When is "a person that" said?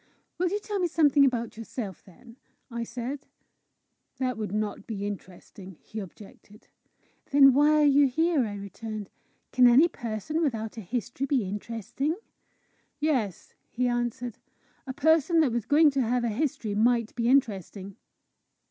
14.87-15.51